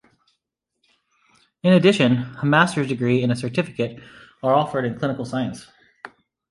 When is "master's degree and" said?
2.43-3.31